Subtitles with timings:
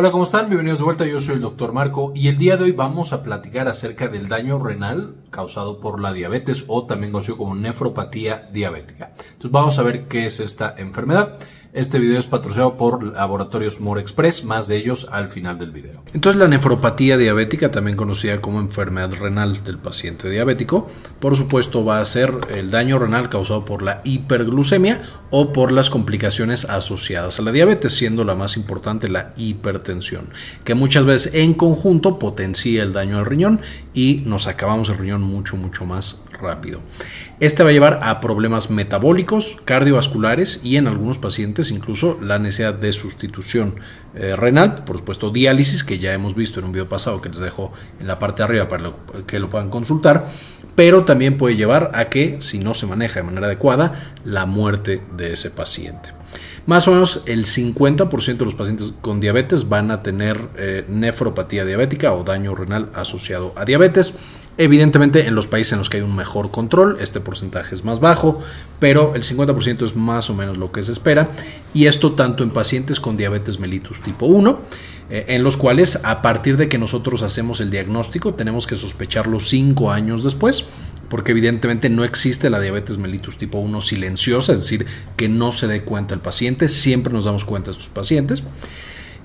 [0.00, 0.46] Hola, ¿cómo están?
[0.46, 3.24] Bienvenidos de vuelta, yo soy el doctor Marco y el día de hoy vamos a
[3.24, 9.10] platicar acerca del daño renal causado por la diabetes o también conocido como nefropatía diabética.
[9.18, 11.40] Entonces vamos a ver qué es esta enfermedad.
[11.74, 16.02] Este video es patrocinado por Laboratorios More Express, más de ellos al final del video.
[16.14, 20.88] Entonces la nefropatía diabética, también conocida como enfermedad renal del paciente diabético,
[21.20, 25.90] por supuesto va a ser el daño renal causado por la hiperglucemia o por las
[25.90, 30.30] complicaciones asociadas a la diabetes, siendo la más importante la hipertensión,
[30.64, 33.60] que muchas veces en conjunto potencia el daño al riñón
[33.92, 36.80] y nos acabamos el riñón mucho, mucho más rápido.
[37.40, 42.74] Este va a llevar a problemas metabólicos, cardiovasculares y en algunos pacientes incluso la necesidad
[42.74, 43.76] de sustitución
[44.14, 47.38] eh, renal, por supuesto diálisis, que ya hemos visto en un video pasado que les
[47.38, 48.92] dejo en la parte de arriba para
[49.26, 50.26] que lo puedan consultar,
[50.74, 55.02] pero también puede llevar a que, si no se maneja de manera adecuada, la muerte
[55.16, 56.18] de ese paciente.
[56.66, 61.64] Más o menos el 50% de los pacientes con diabetes van a tener eh, nefropatía
[61.64, 64.14] diabética o daño renal asociado a diabetes.
[64.60, 68.00] Evidentemente en los países en los que hay un mejor control, este porcentaje es más
[68.00, 68.42] bajo,
[68.80, 71.30] pero el 50% es más o menos lo que se espera.
[71.72, 74.60] Y esto tanto en pacientes con diabetes mellitus tipo 1,
[75.10, 79.38] eh, en los cuales a partir de que nosotros hacemos el diagnóstico tenemos que sospecharlo
[79.38, 80.66] 5 años después
[81.08, 85.66] porque evidentemente no existe la diabetes mellitus tipo 1 silenciosa, es decir, que no se
[85.66, 88.42] dé cuenta el paciente, siempre nos damos cuenta de estos pacientes.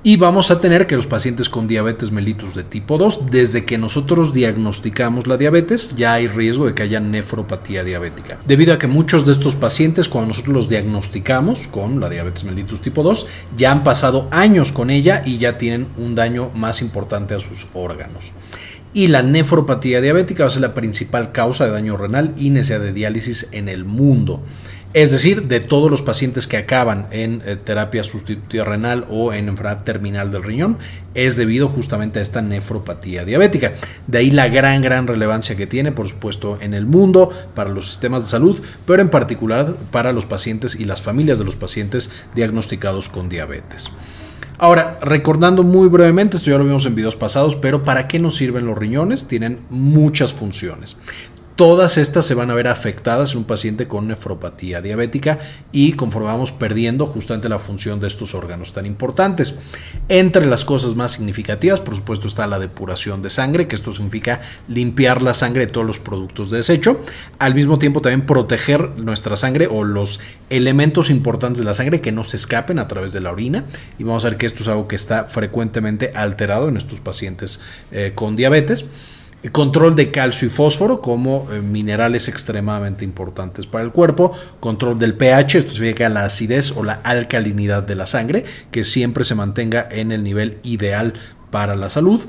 [0.05, 3.77] Y vamos a tener que los pacientes con diabetes mellitus de tipo 2, desde que
[3.77, 8.37] nosotros diagnosticamos la diabetes, ya hay riesgo de que haya nefropatía diabética.
[8.45, 12.81] Debido a que muchos de estos pacientes, cuando nosotros los diagnosticamos con la diabetes mellitus
[12.81, 17.33] tipo 2, ya han pasado años con ella y ya tienen un daño más importante
[17.33, 18.33] a sus órganos.
[18.93, 22.81] Y la nefropatía diabética va a ser la principal causa de daño renal y necesidad
[22.81, 24.43] de diálisis en el mundo.
[24.93, 29.47] Es decir, de todos los pacientes que acaban en eh, terapia sustitutiva renal o en
[29.47, 30.77] enfermedad terminal del riñón,
[31.15, 33.73] es debido justamente a esta nefropatía diabética.
[34.05, 37.87] De ahí la gran, gran relevancia que tiene, por supuesto, en el mundo, para los
[37.87, 42.11] sistemas de salud, pero en particular para los pacientes y las familias de los pacientes
[42.35, 43.89] diagnosticados con diabetes.
[44.59, 48.35] Ahora, recordando muy brevemente, esto ya lo vimos en videos pasados, pero ¿para qué nos
[48.35, 49.27] sirven los riñones?
[49.27, 50.95] Tienen muchas funciones.
[51.55, 55.37] Todas estas se van a ver afectadas en un paciente con nefropatía diabética
[55.71, 59.53] y conforme vamos perdiendo justamente la función de estos órganos tan importantes.
[60.09, 64.41] Entre las cosas más significativas, por supuesto, está la depuración de sangre, que esto significa
[64.67, 66.99] limpiar la sangre de todos los productos de desecho.
[67.37, 72.11] Al mismo tiempo también proteger nuestra sangre o los elementos importantes de la sangre que
[72.11, 73.65] no se escapen a través de la orina.
[73.99, 77.59] Y vamos a ver que esto es algo que está frecuentemente alterado en estos pacientes
[77.91, 78.87] eh, con diabetes
[79.51, 85.15] control de calcio y fósforo como eh, minerales extremadamente importantes para el cuerpo, control del
[85.15, 89.87] pH, esto significa la acidez o la alcalinidad de la sangre, que siempre se mantenga
[89.91, 91.13] en el nivel ideal
[91.51, 92.21] para la salud,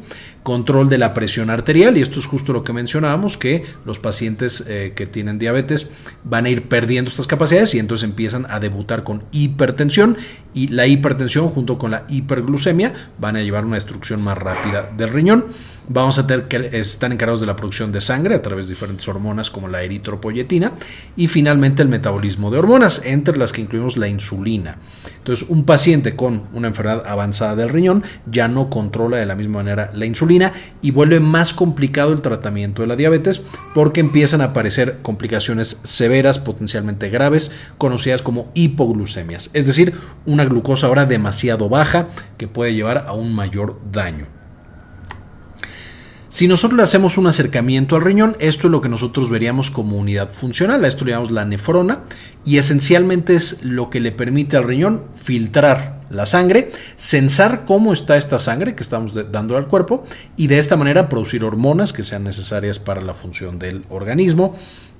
[0.45, 4.63] control de la presión arterial, y esto es justo lo que mencionábamos, que los pacientes
[4.69, 5.91] eh, que tienen diabetes
[6.23, 10.19] van a ir perdiendo estas capacidades y entonces empiezan a debutar con hipertensión
[10.53, 15.09] y la hipertensión junto con la hiperglucemia van a llevar una destrucción más rápida del
[15.09, 15.47] riñón.
[15.89, 19.07] Vamos a tener que están encargados de la producción de sangre a través de diferentes
[19.07, 20.73] hormonas como la eritropoyetina
[21.17, 24.79] y finalmente el metabolismo de hormonas, entre las que incluimos la insulina.
[25.19, 29.59] Entonces, un paciente con una enfermedad avanzada del riñón ya no controla de la misma
[29.59, 30.34] manera la insulina
[30.83, 33.43] y vuelve más complicado el tratamiento de la diabetes
[33.75, 39.95] porque empiezan a aparecer complicaciones severas, potencialmente graves, conocidas como hipoglucemias, es decir,
[40.27, 44.27] una glucosa ahora demasiado baja que puede llevar a un mayor daño.
[46.35, 49.97] Si nosotros le hacemos un acercamiento al riñón, esto es lo que nosotros veríamos como
[49.97, 52.01] unidad funcional, a esto le llamamos la nefrona,
[52.45, 58.17] y esencialmente es lo que le permite al riñón filtrar la sangre, censar cómo está
[58.17, 60.05] esta sangre que estamos dando al cuerpo
[60.37, 64.55] y de esta manera producir hormonas que sean necesarias para la función del organismo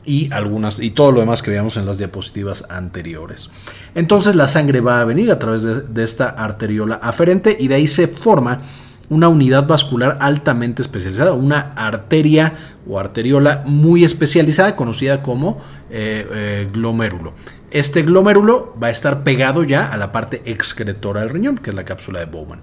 [0.07, 3.51] y algunas y todo lo demás que veamos en las diapositivas anteriores.
[3.95, 7.87] Entonces la sangre va a venir a través de, esta arteriola aferente y de ahí
[7.87, 8.61] se forma
[9.09, 12.55] una unidad vascular altamente especializada, una arteria
[12.89, 15.59] o arteriola muy especializada conocida como
[15.91, 17.33] eh, eh, glomérulo.
[17.75, 21.77] Este glomérulo va a estar pegado ya a la parte excretora del riñón, que es
[21.77, 22.63] la cápsula de Bowman.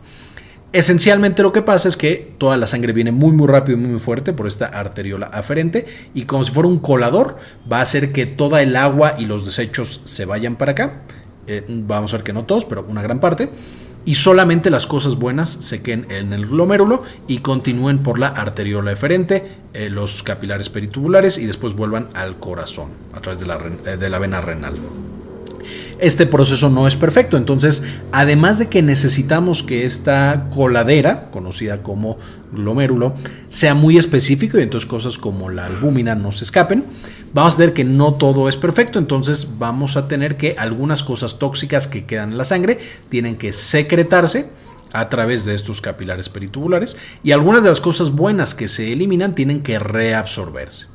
[0.71, 3.99] Esencialmente lo que pasa es que toda la sangre viene muy muy rápido y muy,
[3.99, 7.35] fuerte por esta arteriola aferente y como si fuera un colador
[7.69, 11.01] va a hacer que toda el agua y los desechos se vayan para acá.
[11.45, 13.49] Eh, vamos a ver que no todos, pero una gran parte
[14.05, 18.91] y solamente las cosas buenas se queden en el glomérulo y continúen por la arteriola
[18.91, 23.97] eferente, eh, los capilares peritubulares y después vuelvan al corazón a través de la, eh,
[23.97, 24.75] de la vena renal.
[25.99, 27.37] este proceso no es perfecto.
[27.37, 32.17] Entonces, además de que necesitamos que esta coladera, conocida como
[32.51, 33.13] glomérulo,
[33.49, 36.85] sea muy específico y entonces cosas como la albúmina no se escapen,
[37.33, 38.99] vamos a ver que no todo es perfecto.
[38.99, 43.51] Entonces, vamos a tener que algunas cosas tóxicas que quedan en la sangre tienen que
[43.51, 44.49] secretarse
[44.93, 49.35] a través de estos capilares peritubulares y algunas de las cosas buenas que se eliminan
[49.35, 50.87] tienen que reabsorberse.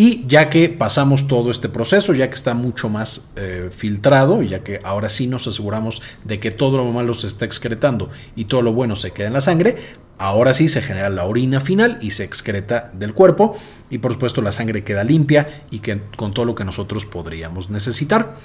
[0.00, 4.62] Y ya que pasamos todo este proceso, ya que está mucho más eh, filtrado, ya
[4.62, 8.62] que ahora sí nos aseguramos de que todo lo malo se está excretando y todo
[8.62, 9.74] lo bueno se queda en la sangre,
[10.16, 13.58] ahora sí se genera la orina final y se excreta del cuerpo
[13.90, 15.80] y por supuesto la sangre queda limpia y
[16.16, 18.36] con todo lo que nosotros podríamos necesitar.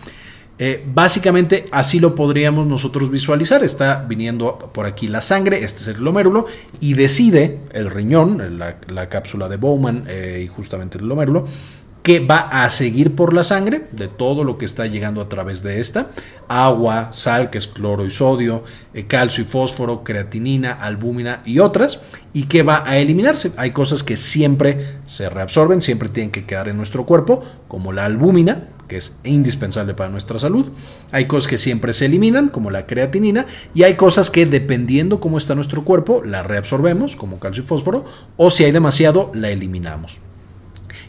[0.59, 3.63] Eh, básicamente así lo podríamos nosotros visualizar.
[3.63, 6.45] Está viniendo por aquí la sangre, este es el glomérulo,
[6.79, 11.45] y decide el riñón, la, cápsula de Bowman eh, y justamente el glomérulo,
[12.03, 15.63] que va a seguir por la sangre de todo lo que está llegando a través
[15.63, 16.11] de esta.
[16.49, 22.01] Agua, sal, que es cloro y sodio, eh, calcio y fósforo, creatinina, albúmina y otras.
[22.33, 23.53] Y que va a eliminarse.
[23.55, 28.03] Hay cosas que siempre se reabsorben, siempre tienen que quedar en nuestro cuerpo, como la
[28.03, 30.67] albúmina, que es indispensable para nuestra salud.
[31.11, 35.39] Hay cosas que siempre se eliminan, como la creatinina, y hay cosas que dependiendo cómo
[35.39, 38.05] está nuestro cuerpo, la reabsorbemos, como calcio y fósforo,
[38.37, 40.19] o si hay demasiado, la eliminamos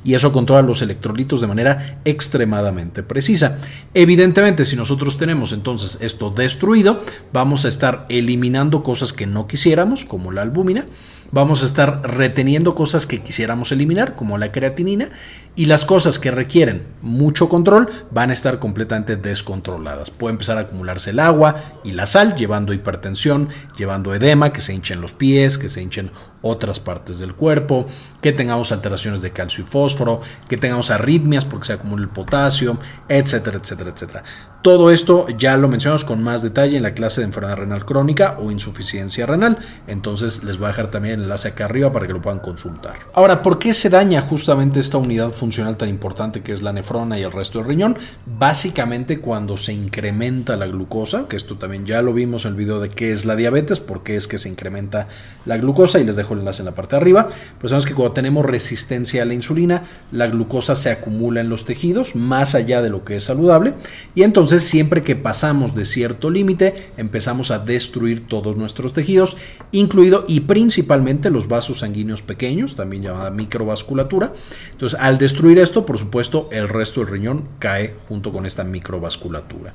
[0.05, 3.59] y eso controla los electrolitos de manera extremadamente precisa.
[3.95, 7.03] Evidentemente, si nosotros tenemos entonces esto destruido,
[7.33, 10.85] vamos a estar eliminando cosas que no quisiéramos, como la albúmina,
[11.32, 15.11] vamos a estar reteniendo cosas que quisiéramos eliminar, como la creatinina,
[15.56, 20.11] y las cosas que requieren mucho control van a estar completamente descontroladas.
[20.11, 24.75] Puede empezar a acumularse el agua y la sal, llevando hipertensión, llevando edema, que se
[24.75, 26.11] hinchen los pies, que se hinchen
[26.44, 27.87] otras partes del cuerpo,
[28.20, 32.79] que tengamos alteraciones de calcio y fósforo, que tengamos arritmias porque se acumula el potasio,
[33.08, 34.25] etcétera, etcétera, etcétera.
[34.64, 38.38] Todo esto ya lo mencionamos con más detalle en la clase de enfermedad renal crónica
[38.41, 39.58] o insuficiencia renal.
[39.87, 42.94] Entonces les voy a dejar también el enlace acá arriba para que lo puedan consultar.
[43.12, 47.19] Ahora, ¿por qué se daña justamente esta unidad funcional tan importante que es la nefrona
[47.19, 47.99] y el resto del riñón?
[48.25, 52.81] Básicamente cuando se incrementa la glucosa, que esto también ya lo vimos en el video
[52.81, 55.08] de qué es la diabetes, por qué es que se incrementa
[55.44, 57.29] la glucosa y les dejo enlace en la parte de arriba.
[57.59, 61.65] Pero sabemos que cuando tenemos resistencia a la insulina, la glucosa se acumula en los
[61.65, 63.75] tejidos más allá de lo que es saludable
[64.15, 69.37] y entonces siempre que pasamos de cierto límite, empezamos a destruir todos nuestros tejidos,
[69.73, 74.33] incluido y principalmente los vasos sanguíneos pequeños, también llamada microvasculatura.
[74.73, 79.75] Entonces, al destruir esto, por supuesto, el resto del riñón cae junto con esta microvasculatura.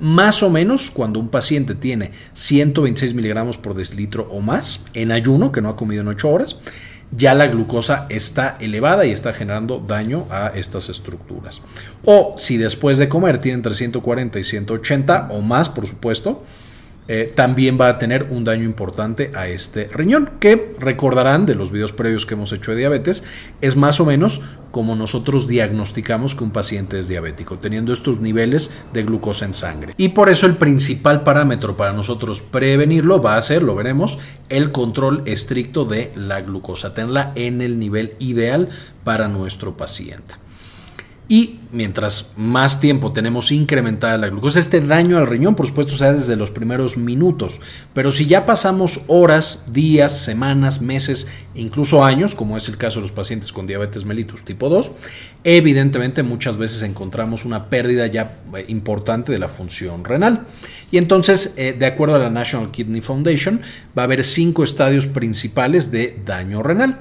[0.00, 5.52] Más o menos cuando un paciente tiene 126 miligramos por decilitro o más en ayuno,
[5.52, 6.58] que no ha comido en 8 horas,
[7.16, 11.60] ya la glucosa está elevada y está generando daño a estas estructuras.
[12.04, 16.42] O si después de comer tienen entre 140 y 180 o más, por supuesto,
[17.06, 21.70] eh, también va a tener un daño importante a este riñón, que recordarán de los
[21.70, 23.24] videos previos que hemos hecho de diabetes,
[23.60, 28.72] es más o menos como nosotros diagnosticamos que un paciente es diabético, teniendo estos niveles
[28.92, 29.94] de glucosa en sangre.
[29.96, 34.18] Y por eso el principal parámetro para nosotros prevenirlo va a ser, lo veremos,
[34.48, 38.70] el control estricto de la glucosa, tenerla en el nivel ideal
[39.04, 40.34] para nuestro paciente.
[41.26, 46.04] Y mientras más tiempo tenemos incrementada la glucosa, este daño al riñón, por supuesto, se
[46.04, 47.60] da desde los primeros minutos.
[47.94, 53.02] Pero si ya pasamos horas, días, semanas, meses, incluso años, como es el caso de
[53.02, 54.92] los pacientes con diabetes mellitus tipo 2,
[55.44, 60.46] evidentemente muchas veces encontramos una pérdida ya eh, importante de la función renal.
[60.90, 63.62] Y entonces, eh, de acuerdo a la National Kidney Foundation,
[63.96, 67.00] va a haber cinco estadios principales de daño renal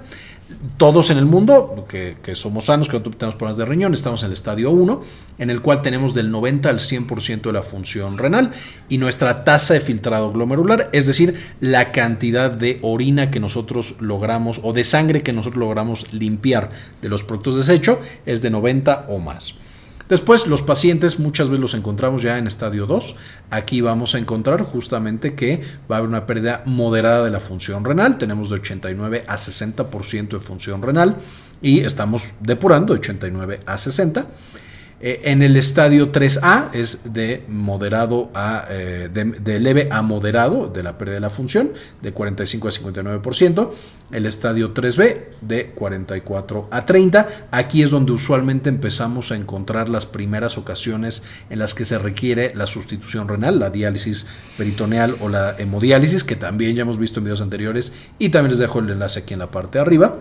[0.77, 4.27] todos en el mundo, que, somos sanos, que no tenemos problemas de riñón, estamos en
[4.27, 5.01] el estadio 1,
[5.37, 8.51] en el cual tenemos del 90 al 100% de la función renal
[8.89, 14.59] y nuestra tasa de filtrado glomerular, es decir, la cantidad de orina que nosotros logramos
[14.63, 19.05] o de sangre que nosotros logramos limpiar de los productos de desecho, es de 90
[19.09, 19.55] o más.
[20.09, 23.15] Después, los pacientes muchas veces los encontramos ya en estadio 2.
[23.51, 27.85] Aquí vamos a encontrar justamente que va a haber una pérdida moderada de la función
[27.85, 28.17] renal.
[28.17, 31.17] Tenemos de 89 a 60% de función renal
[31.61, 34.27] y estamos depurando de 89 a 60.
[35.05, 40.81] Eh, en el estadio 3A es de moderado a eh, de, leve a moderado de
[40.81, 43.71] la pérdida de la función, de 45 a 59%.
[44.13, 47.27] El estadio 3B de 44 a 30.
[47.51, 52.55] Aquí es donde usualmente empezamos a encontrar las primeras ocasiones en las que se requiere
[52.55, 54.25] la sustitución renal, la diálisis
[54.57, 58.59] peritoneal o la hemodiálisis, que también ya hemos visto en videos anteriores y también les
[58.59, 60.19] dejo el enlace aquí en la parte de arriba.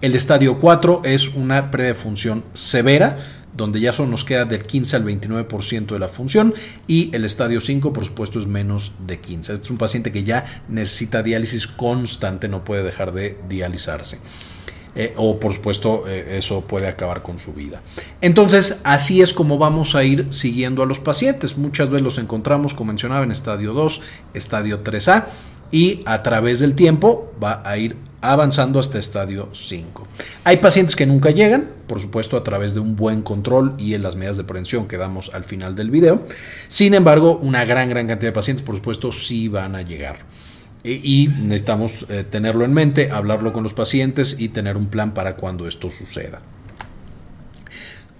[0.00, 3.18] El estadio 4 es una pérdida de función severa
[3.56, 6.54] donde ya solo nos queda del 15 al 29% de la función
[6.86, 9.52] y el estadio 5 por supuesto es menos de 15.
[9.52, 14.18] Este es un paciente que ya necesita diálisis constante, no puede dejar de dializarse.
[14.94, 17.80] Eh, o por supuesto eh, eso puede acabar con su vida.
[18.20, 21.56] Entonces así es como vamos a ir siguiendo a los pacientes.
[21.56, 24.00] Muchas veces los encontramos, como mencionaba, en estadio 2,
[24.34, 25.26] estadio 3A
[25.70, 30.06] y a través del tiempo va a ir avanzando hasta estadio 5.
[30.44, 34.02] Hay pacientes que nunca llegan, por supuesto a través de un buen control y en
[34.02, 36.22] las medidas de prevención que damos al final del video.
[36.66, 40.18] Sin embargo, una gran, gran cantidad de pacientes, por supuesto, sí van a llegar.
[40.84, 45.36] Y necesitamos eh, tenerlo en mente, hablarlo con los pacientes y tener un plan para
[45.36, 46.40] cuando esto suceda.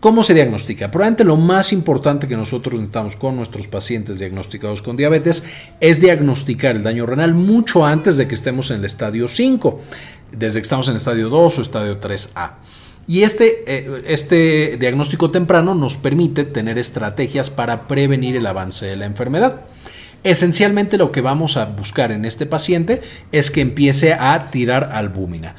[0.00, 0.92] ¿Cómo se diagnostica?
[0.92, 5.42] Probablemente lo más importante que nosotros necesitamos con nuestros pacientes diagnosticados con diabetes
[5.80, 9.80] es diagnosticar el daño renal mucho antes de que estemos en el estadio 5,
[10.30, 12.52] desde que estamos en el estadio 2 o estadio 3A.
[13.08, 18.96] Y este, eh, este diagnóstico temprano nos permite tener estrategias para prevenir el avance de
[18.96, 19.62] la enfermedad.
[20.22, 23.02] Esencialmente lo que vamos a buscar en este paciente
[23.32, 25.56] es que empiece a tirar albúmina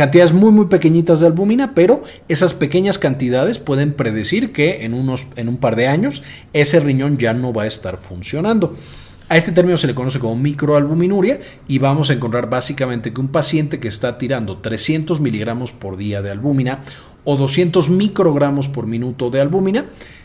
[0.00, 5.26] cantidades muy muy pequeñitas de albúmina, pero esas pequeñas cantidades pueden predecir que en, unos,
[5.36, 6.22] en un par de años
[6.54, 8.74] ese riñón ya no va a estar funcionando.
[9.28, 11.38] A este término se le conoce como microalbuminuria
[11.68, 16.22] y vamos a encontrar básicamente que un paciente que está tirando 300 miligramos por día
[16.22, 16.80] de albúmina
[17.24, 19.84] o 200 microgramos por minuto de albúmina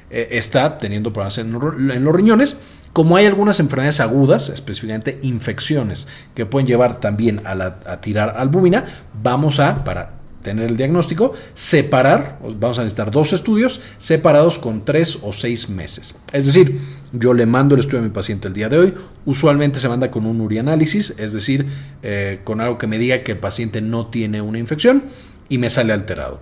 [0.09, 2.55] eh, está teniendo problemas en los riñones
[2.95, 8.85] como hay algunas enfermedades agudas, específicamente infecciones, que pueden llevar también a, tirar albúmina,
[9.21, 15.19] vamos a, para tener el diagnóstico, separar, vamos a necesitar dos estudios separados con tres
[15.23, 16.15] o seis meses.
[16.31, 16.79] Es decir,
[17.11, 18.93] yo le mando el estudio a mi paciente el día de hoy,
[19.25, 21.65] usualmente se manda con un urianálisis, es decir,
[22.01, 25.03] eh, con algo que me diga que el paciente no tiene una infección
[25.49, 26.39] y me sale alterado.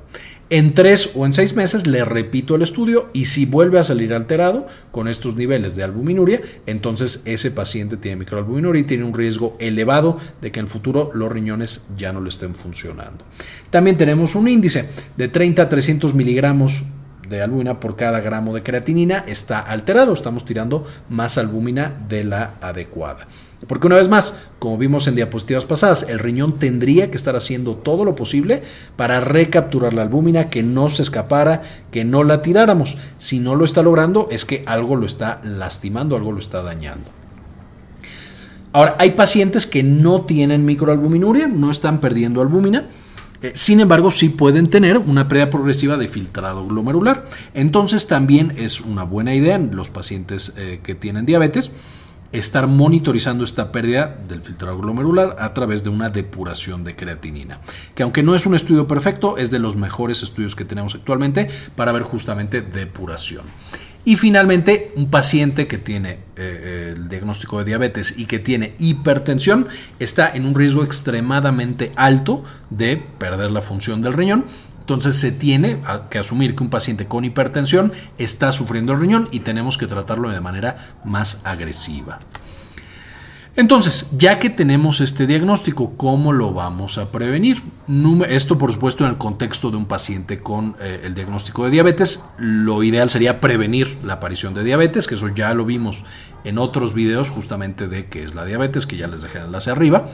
[0.53, 4.13] En tres o en seis meses le repito el estudio y si vuelve a salir
[4.13, 9.57] alterado con estos niveles de albuminuria, entonces ese paciente tiene microalbuminuria y tiene un riesgo
[9.57, 13.25] elevado de que en el futuro los riñones ya no le estén funcionando.
[13.71, 16.83] También tenemos un índice de 30 a 300 miligramos
[17.27, 22.53] de albúmina por cada gramo de creatinina está alterado, estamos tirando más albúmina de la
[22.61, 23.27] adecuada.
[23.67, 27.75] Porque una vez más, como vimos en diapositivas pasadas, el riñón tendría que estar haciendo
[27.75, 28.61] todo lo posible
[28.95, 32.97] para recapturar la albúmina, que no se escapara, que no la tiráramos.
[33.17, 37.09] Si no lo está logrando, es que algo lo está lastimando, algo lo está dañando.
[38.73, 42.87] Ahora, hay pacientes que no tienen microalbuminuria, no están perdiendo albúmina,
[43.43, 47.25] eh, sin embargo, sí pueden tener una pérdida progresiva de filtrado glomerular.
[47.53, 51.71] Entonces, también es una buena idea en los pacientes eh, que tienen diabetes
[52.33, 57.61] estar monitorizando esta pérdida del filtrado glomerular a través de una depuración de creatinina,
[57.95, 61.47] que aunque no es un estudio perfecto, es de los mejores estudios que tenemos actualmente
[61.75, 63.45] para ver justamente depuración.
[64.05, 69.67] Y finalmente, un paciente que tiene eh, el diagnóstico de diabetes y que tiene hipertensión
[69.99, 74.45] está en un riesgo extremadamente alto de perder la función del riñón
[74.83, 79.39] entonces se tiene que asumir que un paciente con hipertensión está sufriendo el riñón y
[79.39, 82.19] tenemos que tratarlo de manera más agresiva.
[83.55, 87.61] Entonces, ya que tenemos este diagnóstico, ¿cómo lo vamos a prevenir?
[88.27, 92.25] Esto, por supuesto, en el contexto de un paciente con eh, el diagnóstico de diabetes,
[92.37, 96.03] lo ideal sería prevenir la aparición de diabetes, que eso ya lo vimos
[96.43, 99.71] en otros videos justamente de qué es la diabetes, que ya les dejé el enlace
[99.71, 100.09] arriba.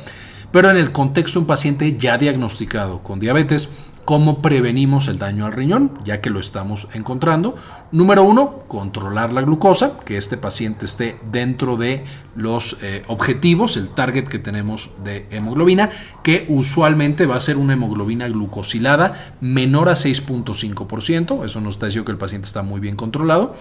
[0.51, 3.69] Pero en el contexto de un paciente ya diagnosticado con diabetes,
[4.06, 6.00] ¿Cómo prevenimos el daño al riñón?
[6.03, 7.56] Ya que lo estamos encontrando.
[7.91, 12.03] Número uno, controlar la glucosa, que este paciente esté dentro de
[12.36, 15.89] los eh, objetivos, el target que tenemos de hemoglobina,
[16.24, 21.46] que usualmente va a ser una hemoglobina glucosilada menor a 6.5%.
[21.46, 23.53] Eso nos está diciendo que el paciente está muy bien controlado.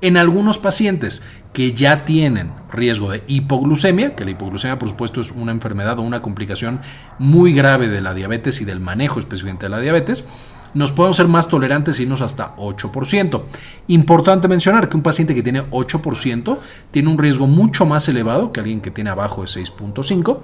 [0.00, 5.32] En algunos pacientes que ya tienen riesgo de hipoglucemia, que la hipoglucemia por supuesto es
[5.32, 6.80] una enfermedad o una complicación
[7.18, 10.24] muy grave de la diabetes y del manejo específicamente de la diabetes,
[10.74, 13.42] nos podemos ser más tolerantes y irnos hasta 8%.
[13.88, 16.58] Importante mencionar que un paciente que tiene 8%
[16.90, 20.38] tiene un riesgo mucho más elevado que alguien que tiene abajo de 6.5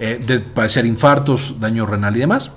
[0.00, 2.52] eh, de padecer infartos, daño renal y demás.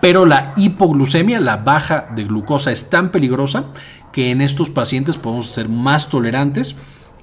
[0.00, 3.64] Pero la hipoglucemia, la baja de glucosa, es tan peligrosa
[4.12, 6.76] que en estos pacientes podemos ser más tolerantes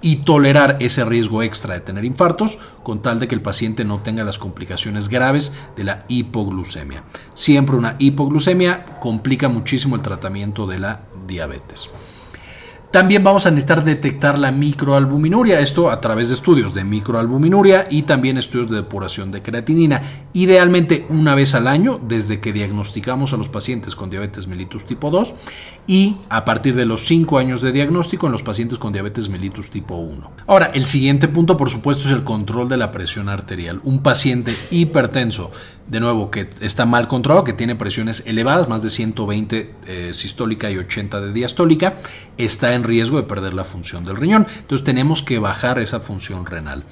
[0.03, 3.99] y tolerar ese riesgo extra de tener infartos con tal de que el paciente no
[3.99, 7.03] tenga las complicaciones graves de la hipoglucemia.
[7.33, 11.89] Siempre una hipoglucemia complica muchísimo el tratamiento de la diabetes.
[12.93, 18.03] También vamos a necesitar detectar la microalbuminuria, esto a través de estudios de microalbuminuria y
[18.03, 20.03] también estudios de depuración de creatinina.
[20.33, 25.09] Idealmente una vez al año desde que diagnosticamos a los pacientes con diabetes mellitus tipo
[25.09, 25.33] 2
[25.87, 29.71] y a partir de los 5 años de diagnóstico en los pacientes con diabetes mellitus
[29.71, 30.31] tipo 1.
[30.45, 33.81] Ahora, el siguiente punto por supuesto es el control de la presión arterial.
[33.85, 35.51] Un paciente hipertenso
[35.87, 40.71] de nuevo, que está mal controlado, que tiene presiones elevadas, más de 120 eh, sistólica
[40.71, 41.95] y 80 de diastólica,
[42.37, 44.47] está en riesgo de perder la función del riñón.
[44.59, 46.83] Entonces tenemos que bajar esa función renal.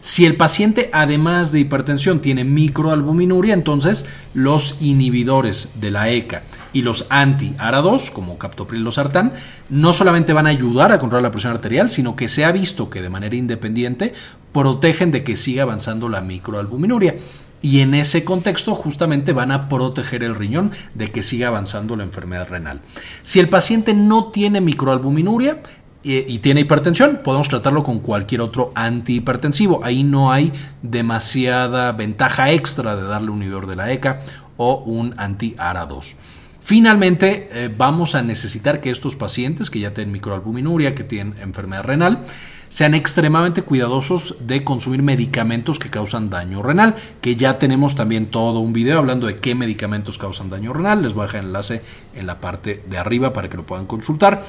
[0.00, 6.82] Si el paciente, además de hipertensión, tiene microalbuminuria, entonces los inhibidores de la ECA y
[6.82, 9.32] los anti-ARA2, como captopril losartán,
[9.70, 12.90] no solamente van a ayudar a controlar la presión arterial, sino que se ha visto
[12.90, 14.12] que de manera independiente
[14.52, 17.14] protegen de que siga avanzando la microalbuminuria
[17.62, 22.02] y en ese contexto justamente van a proteger el riñón de que siga avanzando la
[22.02, 22.80] enfermedad renal.
[23.22, 25.62] Si el paciente no tiene microalbuminuria,
[26.04, 29.84] eh, y tiene hipertensión, podemos tratarlo con cualquier otro antihipertensivo.
[29.84, 30.52] Ahí no hay
[30.82, 34.20] demasiada ventaja extra de darle un inhibidor de la ECA
[34.56, 36.16] o un anti-ARA2.
[36.64, 41.82] Finalmente, eh, vamos a necesitar que estos pacientes que ya tienen microalbuminuria, que tienen enfermedad
[41.82, 42.22] renal,
[42.68, 48.60] sean extremadamente cuidadosos de consumir medicamentos que causan daño renal, que ya tenemos también todo
[48.60, 51.02] un video hablando de qué medicamentos causan daño renal.
[51.02, 51.82] Les voy a dejar el enlace
[52.14, 54.44] en la parte de arriba para que lo puedan consultar.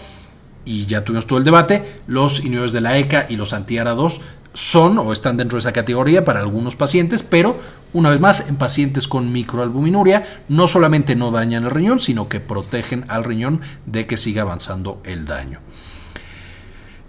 [0.66, 1.84] Y ya tuvimos todo el debate.
[2.06, 4.22] Los inhibidores de la ECA y los anti-ARA2
[4.54, 7.58] son o están dentro de esa categoría para algunos pacientes, pero
[7.92, 12.40] una vez más, en pacientes con microalbuminuria, no solamente no dañan el riñón, sino que
[12.40, 15.60] protegen al riñón de que siga avanzando el daño.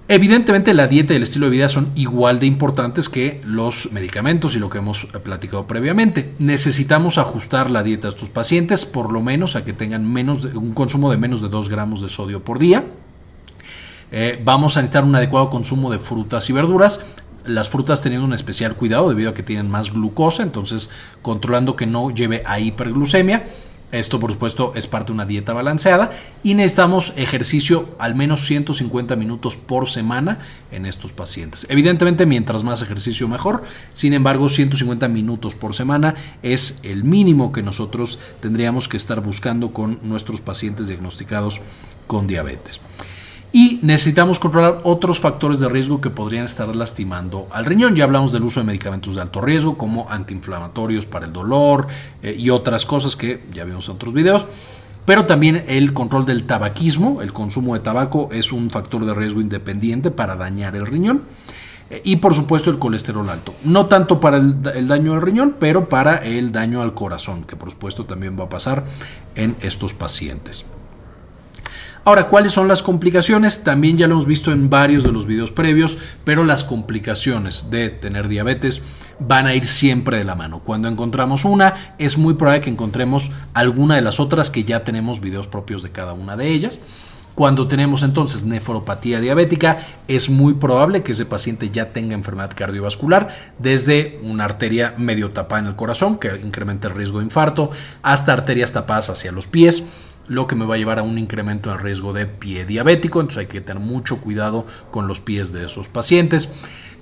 [0.07, 4.55] Evidentemente la dieta y el estilo de vida son igual de importantes que los medicamentos
[4.55, 6.35] y lo que hemos platicado previamente.
[6.41, 10.75] Necesitamos ajustar la dieta a estos pacientes por lo menos a que tengan menos un
[10.75, 12.85] consumo de menos de 2 gramos de sodio por día.
[14.13, 17.17] Eh, vamos a necesitar un adecuado consumo de frutas y verduras.
[17.47, 20.91] Las frutas teniendo un especial cuidado debido a que tienen más glucosa, entonces
[21.23, 23.45] controlando que no lleve a hiperglucemia.
[23.93, 26.11] Esto, por supuesto, es parte de una dieta balanceada
[26.43, 30.41] y necesitamos ejercicio al menos 150 minutos por semana
[30.73, 31.65] en estos pacientes.
[31.71, 33.63] Evidentemente, mientras más ejercicio mejor.
[33.93, 39.73] Sin embargo, 150 minutos por semana es el mínimo que nosotros tendríamos que estar buscando
[39.73, 41.61] con nuestros pacientes diagnosticados
[42.09, 42.81] con diabetes
[43.55, 47.95] y necesitamos controlar otros factores de riesgo que podrían estar lastimando al riñón.
[47.95, 51.87] Ya hablamos del uso de medicamentos de alto riesgo como antiinflamatorios para el dolor
[52.21, 54.45] eh, y otras cosas que ya vimos en otros videos.
[55.07, 59.41] Pero también el control del tabaquismo, el consumo de tabaco es un factor de riesgo
[59.41, 61.23] independiente para dañar el riñón.
[61.91, 63.55] Eh, y por supuesto el colesterol alto.
[63.63, 67.55] No tanto para el, el, daño al riñón, pero para el daño al corazón, que
[67.55, 68.85] por supuesto también va a pasar
[69.37, 70.67] en estos pacientes.
[72.07, 73.65] Ahora, ¿cuáles son las complicaciones?
[73.65, 77.89] También ya lo hemos visto en varios de los videos previos, pero las complicaciones de
[77.89, 78.83] tener diabetes
[79.19, 80.61] van a ir siempre de la mano.
[80.61, 85.23] Cuando encontramos una, es muy probable que encontremos alguna de las otras que ya tenemos
[85.23, 86.79] videos propios de cada una de ellas.
[87.35, 93.35] Cuando tenemos entonces nefropatía diabética, es muy probable que ese paciente ya tenga enfermedad cardiovascular,
[93.59, 97.71] desde una arteria medio tapada en el corazón, que incrementa el riesgo de infarto,
[98.03, 99.85] hasta arterias tapadas hacia los pies
[100.29, 103.41] lo que me va a llevar a un incremento en riesgo de pie diabético, entonces
[103.41, 106.49] hay que tener mucho cuidado con los pies de esos pacientes.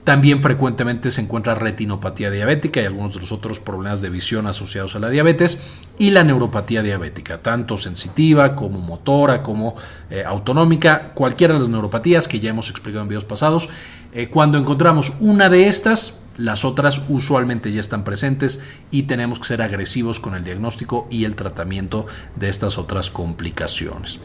[0.05, 4.97] También frecuentemente se encuentra retinopatía diabética y algunos de los otros problemas de visión asociados
[4.97, 5.59] a la diabetes
[5.97, 9.77] y la neuropatía diabética, tanto sensitiva como motora, como
[10.11, 13.69] eh, autonómica, cualquiera de las neuropatías que ya hemos explicado en videos pasados.
[14.13, 19.47] Eh, cuando encontramos una de estas, las otras usualmente ya están presentes y tenemos que
[19.47, 24.21] ser agresivos con el diagnóstico y el tratamiento de estas otras complicaciones.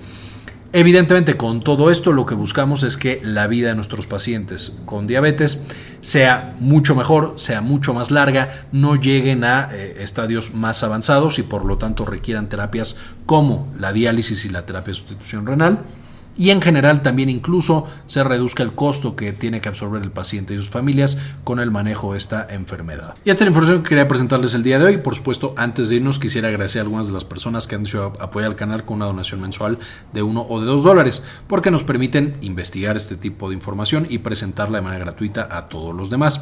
[0.73, 5.07] Evidentemente con todo esto lo que buscamos es que la vida de nuestros pacientes con
[5.07, 5.61] diabetes
[6.01, 11.43] sea mucho mejor, sea mucho más larga, no lleguen a eh, estadios más avanzados y
[11.43, 15.79] por lo tanto requieran terapias como la diálisis y la terapia de sustitución renal
[16.37, 20.53] y en general también incluso se reduzca el costo que tiene que absorber el paciente
[20.53, 23.15] y sus familias con el manejo de esta enfermedad.
[23.25, 24.97] Y esta es la información que quería presentarles el día de hoy.
[24.97, 28.13] Por supuesto, antes de irnos quisiera agradecer a algunas de las personas que han dicho
[28.19, 29.79] apoyar al canal con una donación mensual
[30.13, 34.19] de uno o de dos dólares, porque nos permiten investigar este tipo de información y
[34.19, 36.41] presentarla de manera gratuita a todos los demás.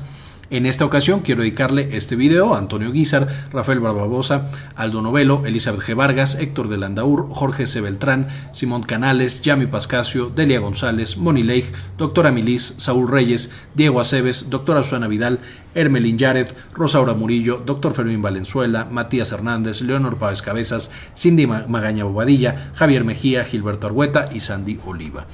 [0.51, 5.81] En esta ocasión quiero dedicarle este video a Antonio Guizar, Rafael Barbabosa, Aldo Novelo, Elizabeth
[5.81, 5.95] G.
[5.95, 7.81] Vargas, Héctor de Landaur, Jorge C.
[7.81, 11.65] Beltrán, Simón Canales, Yami Pascasio, Delia González, Moni Leigh,
[11.97, 15.39] Doctora Milis, Saúl Reyes, Diego Aceves, Doctora Susana Vidal,
[15.73, 22.71] Hermelín Yared, Rosaura Murillo, Doctor Fermín Valenzuela, Matías Hernández, Leonor Páez Cabezas, Cindy Magaña Bobadilla,
[22.75, 25.25] Javier Mejía, Gilberto Argueta y Sandy Oliva.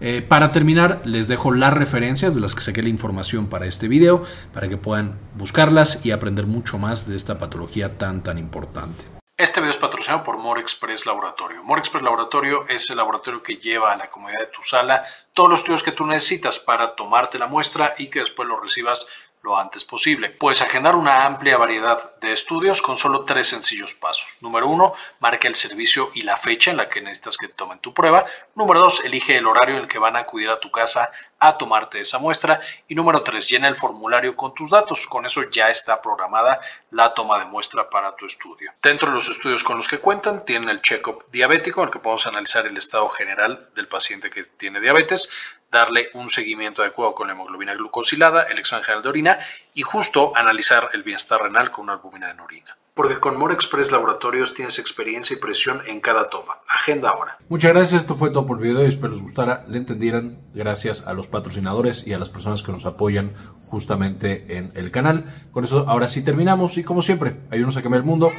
[0.00, 3.88] Eh, para terminar, les dejo las referencias de las que saqué la información para este
[3.88, 4.22] video,
[4.54, 9.04] para que puedan buscarlas y aprender mucho más de esta patología tan tan importante.
[9.36, 11.62] Este video es patrocinado por More Express Laboratorio.
[11.62, 15.48] More Express Laboratorio es el laboratorio que lleva a la comodidad de tu sala todos
[15.48, 19.08] los estudios que tú necesitas para tomarte la muestra y que después lo recibas
[19.42, 20.30] lo antes posible.
[20.30, 24.36] Puedes agendar una amplia variedad de estudios con solo tres sencillos pasos.
[24.40, 27.94] Número uno, marca el servicio y la fecha en la que necesitas que tomen tu
[27.94, 28.26] prueba.
[28.54, 31.56] Número dos, elige el horario en el que van a acudir a tu casa a
[31.56, 32.60] tomarte esa muestra.
[32.88, 35.06] Y número tres, llena el formulario con tus datos.
[35.06, 38.72] Con eso ya está programada la toma de muestra para tu estudio.
[38.82, 42.00] Dentro de los estudios con los que cuentan, tienen el check-up diabético, en el que
[42.00, 45.30] podemos analizar el estado general del paciente que tiene diabetes
[45.70, 49.38] darle un seguimiento adecuado con la hemoglobina glucosilada, el examen general de orina
[49.74, 52.76] y justo analizar el bienestar renal con una albúmina en orina.
[52.94, 56.58] Porque con More Express Laboratorios tienes experiencia y presión en cada toma.
[56.68, 57.38] Agenda ahora.
[57.48, 60.40] Muchas gracias, esto fue todo por el video y espero les gustara, le entendieran.
[60.52, 63.34] Gracias a los patrocinadores y a las personas que nos apoyan
[63.68, 65.26] justamente en el canal.
[65.52, 68.30] Con eso ahora sí terminamos y como siempre, ayúdenos a cambiar el mundo.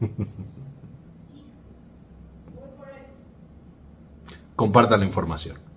[4.60, 5.69] compartan la información.